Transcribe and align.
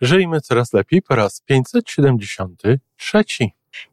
Żyjmy 0.00 0.40
coraz 0.40 0.72
lepiej 0.72 1.02
po 1.02 1.14
raz 1.14 1.40
573. 1.40 3.24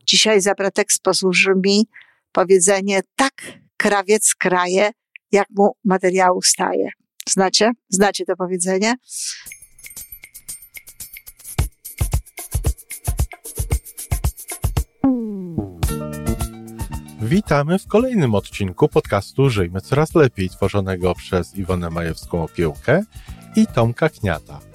Dzisiaj 0.05 0.41
za 0.41 0.55
pretekst 0.55 1.03
posłuży 1.03 1.53
mi 1.63 1.87
powiedzenie 2.31 3.01
tak 3.15 3.33
krawiec 3.77 4.35
kraje, 4.35 4.91
jak 5.31 5.47
mu 5.49 5.75
materiału 5.85 6.41
staje. 6.41 6.89
Znacie? 7.29 7.71
Znacie 7.89 8.25
to 8.25 8.35
powiedzenie? 8.35 8.95
Witamy 17.21 17.79
w 17.79 17.87
kolejnym 17.87 18.35
odcinku 18.35 18.87
podcastu 18.87 19.49
Żyjmy 19.49 19.81
Coraz 19.81 20.15
Lepiej, 20.15 20.49
tworzonego 20.49 21.15
przez 21.15 21.55
Iwonę 21.55 21.89
Majewską 21.89 22.43
Opiełkę 22.43 23.03
i 23.55 23.67
Tomka 23.67 24.09
Kniata. 24.09 24.74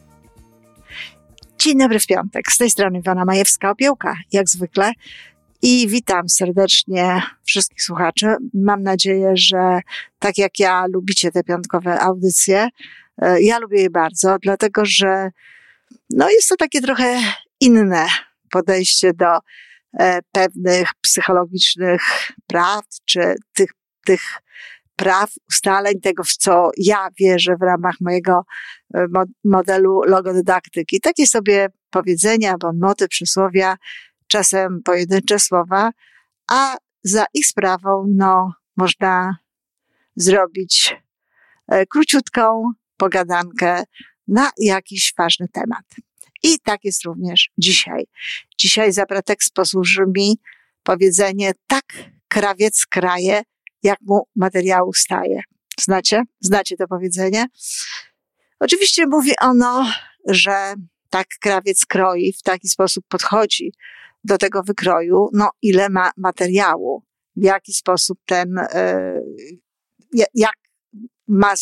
Dzień 1.63 1.77
dobry 1.77 1.99
w 1.99 2.07
piątek. 2.07 2.51
Z 2.51 2.57
tej 2.57 2.69
strony 2.69 2.99
Iwana 2.99 3.25
Majewska-Opiełka, 3.25 4.13
jak 4.31 4.49
zwykle. 4.49 4.91
I 5.61 5.87
witam 5.87 6.29
serdecznie 6.29 7.21
wszystkich 7.43 7.83
słuchaczy. 7.83 8.35
Mam 8.53 8.83
nadzieję, 8.83 9.31
że 9.35 9.79
tak 10.19 10.37
jak 10.37 10.59
ja 10.59 10.85
lubicie 10.93 11.31
te 11.31 11.43
piątkowe 11.43 11.99
audycje, 11.99 12.69
e, 13.21 13.41
ja 13.41 13.59
lubię 13.59 13.81
je 13.81 13.89
bardzo, 13.89 14.37
dlatego 14.41 14.81
że 14.85 15.29
no 16.09 16.29
jest 16.29 16.49
to 16.49 16.55
takie 16.55 16.81
trochę 16.81 17.19
inne 17.59 18.07
podejście 18.51 19.13
do 19.13 19.39
e, 19.99 20.19
pewnych 20.31 20.89
psychologicznych 21.01 22.01
prawd, 22.47 22.99
czy 23.05 23.35
tych, 23.53 23.69
tych 24.05 24.21
praw, 24.95 25.31
ustaleń, 25.49 26.01
tego, 26.01 26.23
w 26.23 26.31
co 26.31 26.69
ja 26.77 27.07
wierzę 27.19 27.55
w 27.59 27.61
ramach 27.61 27.95
mojego 28.01 28.43
e, 28.95 29.05
modelu 29.43 30.01
logodydaktyki. 30.05 30.99
Takie 30.99 31.27
sobie 31.27 31.67
powiedzenia, 31.89 32.57
bonmoty, 32.57 33.07
przysłowia, 33.07 33.75
czasem 34.27 34.81
pojedyncze 34.83 35.39
słowa, 35.39 35.91
a 36.51 36.77
za 37.03 37.25
ich 37.33 37.47
sprawą, 37.47 38.05
no, 38.17 38.53
można 38.77 39.37
zrobić 40.15 40.95
e, 41.67 41.85
króciutką 41.85 42.71
pogadankę 42.97 43.83
na 44.27 44.51
jakiś 44.57 45.13
ważny 45.17 45.47
temat. 45.47 45.85
I 46.43 46.59
tak 46.59 46.85
jest 46.85 47.05
również 47.05 47.49
dzisiaj. 47.57 48.05
Dzisiaj 48.57 48.93
za 48.93 49.05
pretekst 49.05 49.53
posłuży 49.53 50.03
mi 50.15 50.39
powiedzenie 50.83 51.51
tak 51.67 51.85
krawiec 52.27 52.85
kraje, 52.85 53.41
jak 53.83 53.99
mu 54.01 54.27
materiału 54.35 54.93
staje. 54.93 55.41
Znacie? 55.79 56.23
Znacie 56.39 56.77
to 56.77 56.87
powiedzenie? 56.87 57.45
Oczywiście 58.59 59.07
mówi 59.07 59.31
ono, 59.41 59.85
że 60.27 60.73
tak 61.09 61.27
krawiec 61.41 61.85
kroi, 61.85 62.33
w 62.33 62.41
taki 62.41 62.69
sposób 62.69 63.05
podchodzi 63.07 63.73
do 64.23 64.37
tego 64.37 64.63
wykroju, 64.63 65.29
no 65.33 65.49
ile 65.61 65.89
ma 65.89 66.11
materiału, 66.17 67.03
w 67.35 67.43
jaki 67.43 67.73
sposób 67.73 68.19
ten, 68.25 68.57
e, 68.57 69.21
jak 70.33 70.55
ma 71.27 71.53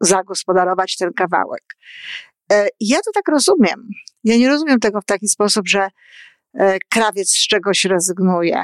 zagospodarować 0.00 0.96
ten 0.96 1.12
kawałek. 1.12 1.64
E, 2.52 2.68
ja 2.80 2.96
to 2.96 3.10
tak 3.14 3.28
rozumiem. 3.28 3.88
Ja 4.24 4.36
nie 4.36 4.48
rozumiem 4.48 4.80
tego 4.80 5.00
w 5.00 5.04
taki 5.04 5.28
sposób, 5.28 5.68
że 5.68 5.88
e, 6.54 6.78
krawiec 6.90 7.30
z 7.30 7.46
czegoś 7.48 7.84
rezygnuje. 7.84 8.62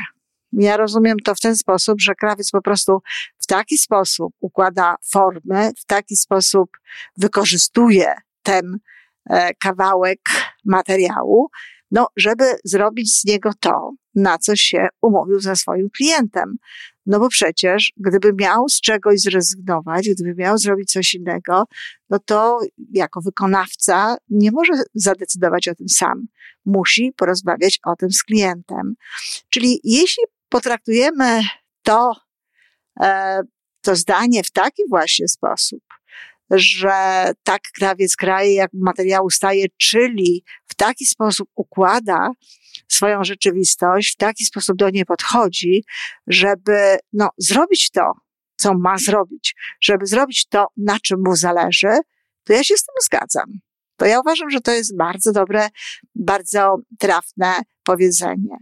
Ja 0.58 0.76
rozumiem 0.76 1.16
to 1.24 1.34
w 1.34 1.40
ten 1.40 1.56
sposób, 1.56 2.00
że 2.00 2.14
krawiec 2.14 2.50
po 2.50 2.62
prostu 2.62 3.02
w 3.38 3.46
taki 3.46 3.78
sposób 3.78 4.34
układa 4.40 4.96
formy, 5.12 5.70
w 5.78 5.84
taki 5.84 6.16
sposób 6.16 6.70
wykorzystuje 7.16 8.14
ten 8.42 8.78
kawałek 9.58 10.20
materiału, 10.64 11.48
no, 11.90 12.08
żeby 12.16 12.44
zrobić 12.64 13.20
z 13.20 13.24
niego 13.24 13.50
to, 13.60 13.92
na 14.14 14.38
co 14.38 14.56
się 14.56 14.88
umówił 15.02 15.40
ze 15.40 15.56
swoim 15.56 15.90
klientem. 15.90 16.56
No 17.06 17.18
bo 17.18 17.28
przecież, 17.28 17.92
gdyby 17.96 18.32
miał 18.32 18.68
z 18.68 18.80
czegoś 18.80 19.20
zrezygnować, 19.20 20.08
gdyby 20.08 20.34
miał 20.34 20.58
zrobić 20.58 20.92
coś 20.92 21.14
innego, 21.14 21.64
no 22.10 22.18
to 22.18 22.60
jako 22.92 23.20
wykonawca 23.20 24.16
nie 24.30 24.50
może 24.52 24.72
zadecydować 24.94 25.68
o 25.68 25.74
tym 25.74 25.88
sam. 25.88 26.26
Musi 26.64 27.12
porozmawiać 27.16 27.78
o 27.84 27.96
tym 27.96 28.12
z 28.12 28.22
klientem. 28.22 28.94
Czyli 29.50 29.80
jeśli 29.84 30.24
potraktujemy 30.54 31.42
to, 31.82 32.12
e, 33.00 33.40
to 33.80 33.96
zdanie 33.96 34.42
w 34.42 34.50
taki 34.50 34.82
właśnie 34.88 35.28
sposób, 35.28 35.82
że 36.50 36.92
tak 37.42 37.62
krawiec 37.78 38.16
kraje, 38.16 38.54
jak 38.54 38.70
materiału 38.74 39.30
staje, 39.30 39.66
czyli 39.76 40.44
w 40.66 40.74
taki 40.74 41.06
sposób 41.06 41.48
układa 41.54 42.30
swoją 42.88 43.24
rzeczywistość, 43.24 44.12
w 44.12 44.16
taki 44.16 44.44
sposób 44.44 44.76
do 44.76 44.90
niej 44.90 45.04
podchodzi, 45.04 45.84
żeby 46.26 46.98
no, 47.12 47.28
zrobić 47.38 47.90
to, 47.90 48.12
co 48.56 48.74
ma 48.74 48.98
zrobić, 48.98 49.54
żeby 49.80 50.06
zrobić 50.06 50.46
to, 50.48 50.66
na 50.76 50.98
czym 51.00 51.22
mu 51.26 51.36
zależy, 51.36 51.98
to 52.44 52.52
ja 52.52 52.64
się 52.64 52.76
z 52.76 52.84
tym 52.84 52.94
zgadzam. 53.02 53.60
To 53.96 54.06
ja 54.06 54.20
uważam, 54.20 54.50
że 54.50 54.60
to 54.60 54.72
jest 54.72 54.96
bardzo 54.96 55.32
dobre, 55.32 55.68
bardzo 56.14 56.76
trafne 56.98 57.54
powiedzenie. 57.84 58.56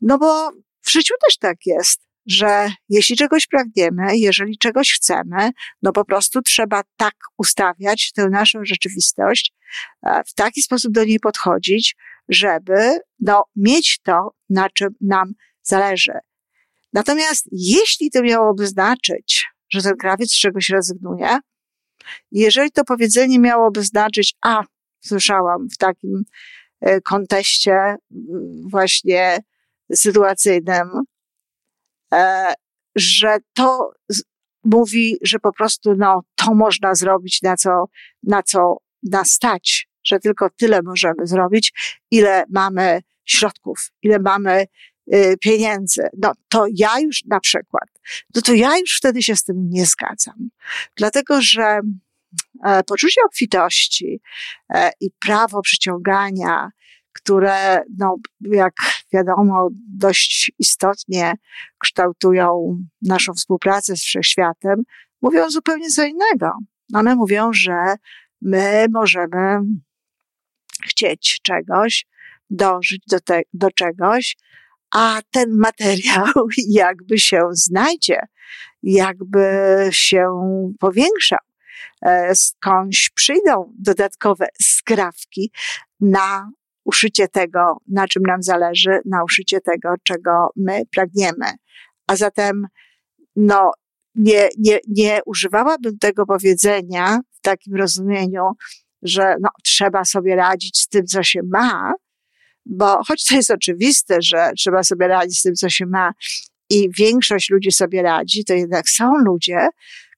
No 0.00 0.18
bo 0.18 0.52
w 0.88 0.92
życiu 0.92 1.14
też 1.26 1.38
tak 1.38 1.56
jest 1.66 2.08
że 2.28 2.70
jeśli 2.88 3.16
czegoś 3.16 3.46
pragniemy, 3.46 4.18
jeżeli 4.18 4.58
czegoś 4.58 4.92
chcemy, 4.92 5.50
no 5.82 5.92
po 5.92 6.04
prostu 6.04 6.42
trzeba 6.42 6.82
tak 6.96 7.14
ustawiać 7.38 8.12
tę 8.12 8.28
naszą 8.28 8.58
rzeczywistość, 8.64 9.54
e, 10.02 10.22
w 10.26 10.34
taki 10.34 10.62
sposób 10.62 10.92
do 10.92 11.04
niej 11.04 11.20
podchodzić, 11.20 11.96
żeby 12.28 12.98
no, 13.20 13.44
mieć 13.56 14.00
to, 14.02 14.34
na 14.50 14.70
czym 14.70 14.88
nam 15.00 15.32
zależy. 15.62 16.12
Natomiast 16.92 17.48
jeśli 17.52 18.10
to 18.10 18.22
miałoby 18.22 18.66
znaczyć, 18.66 19.46
że 19.70 19.82
ten 19.82 19.96
krawiec 19.96 20.30
z 20.30 20.40
czegoś 20.40 20.68
rezygnuje, 20.68 21.38
jeżeli 22.32 22.70
to 22.70 22.84
powiedzenie 22.84 23.38
miałoby 23.38 23.82
znaczyć, 23.82 24.34
a 24.42 24.62
słyszałam 25.00 25.68
w 25.70 25.76
takim 25.76 26.22
e, 26.80 27.00
konteście 27.00 27.96
właśnie 28.70 29.38
sytuacyjnym, 29.94 30.88
E, 32.14 32.54
że 32.96 33.36
to 33.54 33.90
mówi, 34.64 35.16
że 35.22 35.38
po 35.38 35.52
prostu 35.52 35.94
no, 35.96 36.22
to 36.34 36.54
można 36.54 36.94
zrobić, 36.94 37.42
na 37.42 37.56
co, 37.56 37.84
na 38.22 38.42
co 38.42 38.76
nas 39.02 39.30
stać, 39.30 39.88
że 40.04 40.18
tylko 40.18 40.50
tyle 40.50 40.82
możemy 40.82 41.26
zrobić, 41.26 41.72
ile 42.10 42.44
mamy 42.48 43.02
środków, 43.24 43.90
ile 44.02 44.18
mamy 44.18 44.66
y, 45.14 45.36
pieniędzy. 45.40 46.08
No 46.18 46.32
to 46.48 46.66
ja 46.74 47.00
już 47.00 47.24
na 47.24 47.40
przykład, 47.40 47.88
no 48.34 48.42
to 48.42 48.54
ja 48.54 48.78
już 48.78 48.96
wtedy 48.96 49.22
się 49.22 49.36
z 49.36 49.44
tym 49.44 49.70
nie 49.70 49.86
zgadzam. 49.86 50.50
Dlatego, 50.96 51.42
że 51.42 51.80
e, 52.64 52.82
poczucie 52.84 53.20
obfitości 53.26 54.20
e, 54.74 54.90
i 55.00 55.10
prawo 55.10 55.62
przyciągania 55.62 56.70
które, 57.28 57.82
no, 57.98 58.16
jak 58.40 58.74
wiadomo, 59.12 59.68
dość 59.88 60.52
istotnie 60.58 61.32
kształtują 61.78 62.78
naszą 63.02 63.34
współpracę 63.34 63.96
z 63.96 64.02
wszechświatem, 64.02 64.82
mówią 65.22 65.50
zupełnie 65.50 65.90
co 65.90 66.04
innego. 66.04 66.50
One 66.94 67.14
mówią, 67.14 67.52
że 67.52 67.94
my 68.42 68.86
możemy 68.92 69.60
chcieć 70.84 71.40
czegoś, 71.42 72.06
dążyć 72.50 73.02
do, 73.10 73.20
te, 73.20 73.40
do 73.52 73.70
czegoś, 73.70 74.36
a 74.94 75.20
ten 75.30 75.56
materiał 75.56 76.48
jakby 76.68 77.18
się 77.18 77.42
znajdzie, 77.52 78.20
jakby 78.82 79.48
się 79.90 80.26
powiększał. 80.80 81.38
E, 82.02 82.34
skądś 82.34 83.10
przyjdą 83.14 83.72
dodatkowe 83.78 84.46
skrawki 84.62 85.52
na 86.00 86.50
uszycie 86.88 87.28
tego, 87.28 87.76
na 87.88 88.08
czym 88.08 88.22
nam 88.22 88.42
zależy, 88.42 89.00
na 89.04 89.24
uszycie 89.24 89.60
tego, 89.60 89.94
czego 90.02 90.48
my 90.56 90.82
pragniemy. 90.92 91.46
A 92.06 92.16
zatem, 92.16 92.66
no, 93.36 93.70
nie, 94.14 94.48
nie, 94.58 94.78
nie 94.88 95.20
używałabym 95.26 95.98
tego 95.98 96.26
powiedzenia 96.26 97.20
w 97.32 97.40
takim 97.40 97.74
rozumieniu, 97.74 98.42
że 99.02 99.34
no, 99.40 99.48
trzeba 99.64 100.04
sobie 100.04 100.36
radzić 100.36 100.78
z 100.78 100.88
tym, 100.88 101.06
co 101.06 101.22
się 101.22 101.40
ma, 101.52 101.92
Bo 102.66 103.04
choć 103.04 103.24
to 103.24 103.34
jest 103.34 103.50
oczywiste, 103.50 104.16
że 104.22 104.50
trzeba 104.56 104.82
sobie 104.82 105.08
radzić 105.08 105.38
z 105.38 105.42
tym, 105.42 105.54
co 105.54 105.68
się 105.68 105.86
ma 105.86 106.12
i 106.70 106.88
większość 106.98 107.50
ludzi 107.50 107.72
sobie 107.72 108.02
radzi, 108.02 108.44
to 108.44 108.54
jednak 108.54 108.88
są 108.88 109.16
ludzie, 109.16 109.68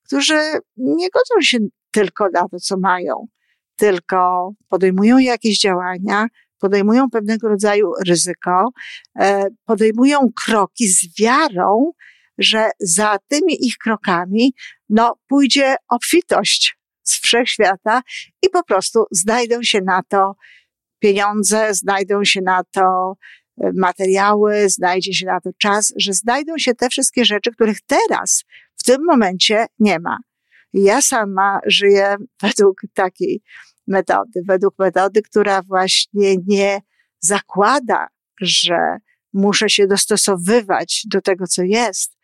którzy 0.06 0.40
nie 0.76 1.08
godzą 1.10 1.40
się 1.40 1.58
tylko 1.90 2.28
na 2.32 2.48
to, 2.48 2.58
co 2.60 2.76
mają, 2.78 3.26
tylko 3.76 4.52
podejmują 4.68 5.18
jakieś 5.18 5.58
działania, 5.58 6.26
podejmują 6.60 7.10
pewnego 7.10 7.48
rodzaju 7.48 7.92
ryzyko, 8.06 8.70
e, 9.18 9.46
podejmują 9.64 10.18
kroki 10.44 10.88
z 10.88 11.20
wiarą, 11.20 11.92
że 12.38 12.70
za 12.80 13.18
tymi 13.28 13.66
ich 13.66 13.76
krokami, 13.76 14.54
no, 14.88 15.16
pójdzie 15.28 15.76
obfitość 15.88 16.76
z 17.02 17.18
wszechświata 17.18 18.02
i 18.42 18.48
po 18.48 18.64
prostu 18.64 19.04
znajdą 19.10 19.62
się 19.62 19.80
na 19.80 20.02
to 20.08 20.34
pieniądze, 20.98 21.74
znajdą 21.74 22.24
się 22.24 22.40
na 22.40 22.62
to 22.70 23.14
e, 23.60 23.70
materiały, 23.74 24.68
znajdzie 24.68 25.14
się 25.14 25.26
na 25.26 25.40
to 25.40 25.50
czas, 25.58 25.92
że 25.96 26.12
znajdą 26.12 26.58
się 26.58 26.74
te 26.74 26.88
wszystkie 26.88 27.24
rzeczy, 27.24 27.50
których 27.52 27.80
teraz, 27.80 28.44
w 28.76 28.82
tym 28.82 29.04
momencie 29.04 29.66
nie 29.78 29.98
ma. 29.98 30.18
Ja 30.72 31.02
sama 31.02 31.60
żyję 31.66 32.16
według 32.42 32.80
takiej 32.94 33.42
metody, 33.86 34.42
według 34.48 34.74
metody, 34.78 35.22
która 35.22 35.62
właśnie 35.62 36.36
nie 36.46 36.80
zakłada, 37.20 38.06
że 38.40 38.96
muszę 39.32 39.70
się 39.70 39.86
dostosowywać 39.86 41.02
do 41.06 41.20
tego, 41.20 41.46
co 41.46 41.62
jest 41.62 42.18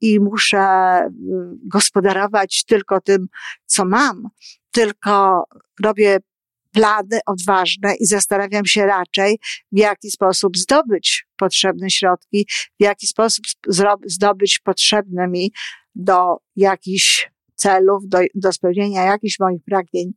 i 0.00 0.20
muszę 0.20 0.58
mm, 0.58 1.58
gospodarować 1.62 2.64
tylko 2.64 3.00
tym, 3.00 3.26
co 3.66 3.84
mam, 3.84 4.28
tylko 4.70 5.44
robię 5.84 6.18
plany 6.72 7.20
odważne 7.26 7.94
i 7.94 8.06
zastanawiam 8.06 8.66
się 8.66 8.86
raczej, 8.86 9.38
w 9.72 9.78
jaki 9.78 10.10
sposób 10.10 10.56
zdobyć 10.56 11.26
potrzebne 11.36 11.90
środki, 11.90 12.46
w 12.80 12.82
jaki 12.82 13.06
sposób 13.06 13.44
zdobyć 14.06 14.58
potrzebne 14.58 15.28
mi 15.28 15.52
do 15.94 16.36
jakichś 16.56 17.30
celów, 17.54 18.08
do, 18.08 18.18
do 18.34 18.52
spełnienia 18.52 19.04
jakichś 19.04 19.38
moich 19.40 19.64
pragnień 19.64 20.12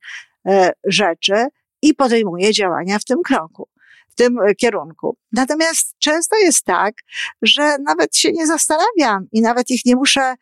rzeczy 0.86 1.48
i 1.82 1.94
podejmuję 1.94 2.52
działania 2.52 3.00
w 3.00 3.06
tym 3.06 3.22
kroku 3.26 3.68
w 4.14 4.16
tym 4.16 4.40
e, 4.40 4.56
kierunku. 4.56 5.18
Natomiast 5.32 5.96
często 6.00 6.36
jest 6.38 6.66
tak, 6.66 6.96
że 7.42 7.78
nawet 7.78 8.16
się 8.16 8.32
nie 8.32 8.48
zastanawiam 8.48 9.28
i 9.32 9.42
nawet 9.42 9.70
ich 9.70 9.86
nie 9.86 9.96
muszę 9.96 10.36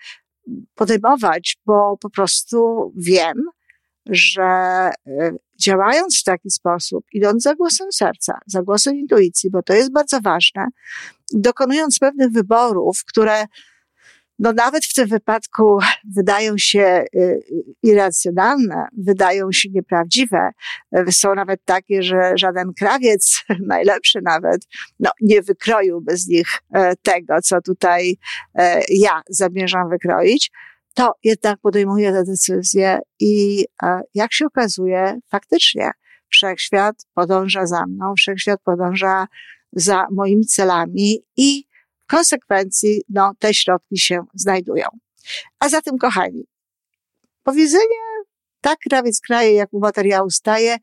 podejmować, 0.75 1.57
bo 1.65 1.97
po 1.97 2.09
prostu 2.09 2.91
wiem, 2.95 3.43
że 4.05 4.43
e, 4.43 4.91
działając 5.61 6.19
w 6.19 6.23
taki 6.23 6.51
sposób, 6.51 7.05
idąc 7.13 7.43
za 7.43 7.55
głosem 7.55 7.91
serca, 7.91 8.39
za 8.45 8.61
głosem 8.61 8.95
intuicji, 8.95 9.49
bo 9.49 9.63
to 9.63 9.73
jest 9.73 9.91
bardzo 9.91 10.21
ważne, 10.21 10.67
dokonując 11.33 11.99
pewnych 11.99 12.31
wyborów, 12.31 13.03
które 13.05 13.45
no 14.41 14.53
nawet 14.53 14.85
w 14.85 14.93
tym 14.93 15.07
wypadku 15.07 15.79
wydają 16.15 16.57
się 16.57 17.05
y, 17.15 17.39
irracjonalne, 17.83 18.87
wydają 18.97 19.51
się 19.51 19.69
nieprawdziwe. 19.69 20.51
Są 21.11 21.35
nawet 21.35 21.65
takie, 21.65 22.03
że 22.03 22.31
żaden 22.35 22.73
krawiec, 22.73 23.43
najlepszy 23.67 24.19
nawet, 24.23 24.61
no, 24.99 25.11
nie 25.21 25.41
wykroiłby 25.41 26.17
z 26.17 26.27
nich 26.27 26.47
tego, 27.03 27.41
co 27.43 27.61
tutaj 27.61 28.17
ja 28.89 29.21
zamierzam 29.29 29.89
wykroić 29.89 30.51
to 30.93 31.13
jednak 31.23 31.59
podejmuję 31.59 32.11
te 32.11 32.23
decyzje 32.23 32.99
i 33.19 33.65
jak 34.13 34.33
się 34.33 34.45
okazuje, 34.45 35.19
faktycznie 35.29 35.91
wszechświat 36.29 36.95
podąża 37.13 37.65
za 37.65 37.85
mną, 37.85 38.13
wszechświat 38.17 38.61
podąża 38.63 39.27
za 39.73 40.07
moimi 40.11 40.45
celami 40.45 41.19
i 41.37 41.63
konsekwencji 42.11 43.01
no, 43.09 43.31
te 43.39 43.53
środki 43.53 43.99
się 43.99 44.23
znajdują. 44.33 44.87
A 45.59 45.69
zatem, 45.69 45.97
kochani, 45.97 46.43
powiedzenie 47.43 48.01
tak 48.61 48.79
krawiec 48.89 49.21
kraje, 49.21 49.53
jak 49.53 49.73
u 49.73 49.79
materiału 49.79 50.29
staje, 50.29 50.77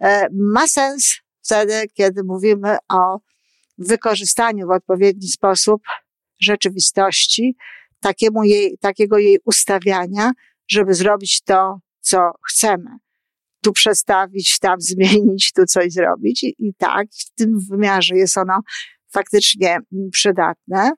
e, 0.00 0.26
ma 0.32 0.68
sens 0.68 1.20
wtedy, 1.44 1.88
kiedy 1.94 2.24
mówimy 2.24 2.76
o 2.88 3.18
wykorzystaniu 3.78 4.66
w 4.66 4.70
odpowiedni 4.70 5.28
sposób 5.28 5.82
rzeczywistości, 6.40 7.56
takiemu 8.00 8.44
jej, 8.44 8.78
takiego 8.78 9.18
jej 9.18 9.38
ustawiania, 9.44 10.30
żeby 10.68 10.94
zrobić 10.94 11.42
to, 11.42 11.78
co 12.00 12.18
chcemy. 12.48 12.90
Tu 13.62 13.72
przestawić, 13.72 14.58
tam 14.58 14.80
zmienić, 14.80 15.52
tu 15.52 15.66
coś 15.66 15.92
zrobić. 15.92 16.42
I, 16.42 16.54
i 16.58 16.74
tak, 16.74 17.06
w 17.18 17.34
tym 17.34 17.60
wymiarze 17.70 18.16
jest 18.16 18.38
ono 18.38 18.60
faktycznie 19.14 19.78
przydatne. 20.12 20.92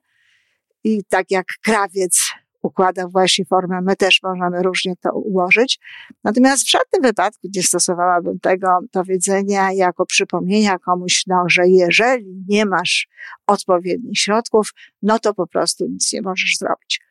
I 0.83 1.03
tak 1.09 1.31
jak 1.31 1.45
krawiec 1.63 2.31
układa 2.61 3.07
właśnie 3.07 3.45
formę, 3.45 3.81
my 3.81 3.95
też 3.95 4.19
możemy 4.23 4.63
różnie 4.63 4.93
to 5.01 5.13
ułożyć. 5.13 5.79
Natomiast 6.23 6.63
w 6.63 6.69
żadnym 6.69 7.01
wypadku 7.01 7.47
nie 7.55 7.63
stosowałabym 7.63 8.39
tego 8.39 8.67
powiedzenia 8.91 9.71
jako 9.71 10.05
przypomnienia 10.05 10.79
komuś, 10.79 11.23
no, 11.27 11.43
że 11.47 11.67
jeżeli 11.67 12.43
nie 12.47 12.65
masz 12.65 13.07
odpowiednich 13.47 14.19
środków, 14.19 14.71
no 15.01 15.19
to 15.19 15.33
po 15.33 15.47
prostu 15.47 15.85
nic 15.87 16.13
nie 16.13 16.21
możesz 16.21 16.57
zrobić. 16.57 17.01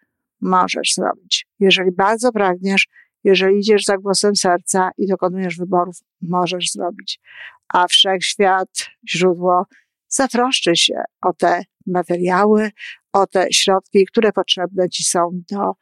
Możesz 0.40 0.94
zrobić. 0.94 1.46
Jeżeli 1.60 1.92
bardzo 1.92 2.32
pragniesz, 2.32 2.88
jeżeli 3.24 3.58
idziesz 3.58 3.84
za 3.84 3.98
głosem 3.98 4.36
serca 4.36 4.90
i 4.98 5.06
dokonujesz 5.06 5.56
wyborów, 5.56 5.96
możesz 6.22 6.70
zrobić. 6.70 7.20
A 7.68 7.88
wszechświat, 7.88 8.68
źródło 9.08 9.66
zatroszczy 10.16 10.76
się 10.76 11.02
o 11.22 11.32
te 11.32 11.62
materiały, 11.86 12.70
o 13.12 13.26
te 13.26 13.46
środki, 13.52 14.06
które 14.06 14.32
potrzebne 14.32 14.88
Ci 14.88 15.04
są 15.04 15.30
do 15.50 15.72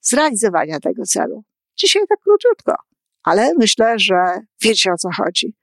zrealizowania 0.00 0.80
tego 0.80 1.02
celu. 1.04 1.44
Dzisiaj 1.76 2.02
tak 2.08 2.18
króciutko, 2.20 2.74
ale 3.22 3.54
myślę, 3.58 3.98
że 3.98 4.14
wiecie 4.62 4.92
o 4.92 4.96
co 4.96 5.08
chodzi. 5.16 5.54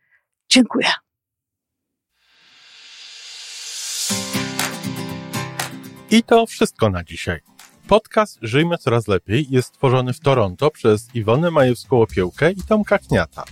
Dziękuję. 0.50 0.88
I 6.12 6.24
to 6.24 6.46
wszystko 6.46 6.90
na 6.90 7.04
dzisiaj. 7.04 7.40
Podcast 7.88 8.38
Żyjmy 8.42 8.78
Coraz 8.78 9.08
Lepiej 9.08 9.46
jest 9.50 9.68
stworzony 9.68 10.14
w 10.14 10.20
Toronto 10.20 10.72
przez 10.72 11.16
Iwonę 11.16 11.52
Majewską-Opiełkę 11.52 12.54
i 12.58 12.64
Tomka 12.64 12.98
Kniata. 12.98 13.44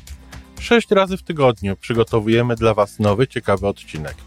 Sześć 0.60 0.92
razy 0.92 1.18
w 1.18 1.24
tygodniu 1.24 1.76
przygotowujemy 1.76 2.56
dla 2.56 2.74
Was 2.74 3.00
nowy, 3.00 3.28
ciekawy 3.28 3.68
odcinek. 3.68 4.27